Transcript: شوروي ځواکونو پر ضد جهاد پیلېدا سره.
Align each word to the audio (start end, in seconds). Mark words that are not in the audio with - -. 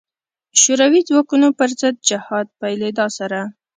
شوروي 0.61 1.01
ځواکونو 1.09 1.47
پر 1.59 1.69
ضد 1.79 1.95
جهاد 2.09 2.47
پیلېدا 2.61 3.05
سره. 3.17 3.39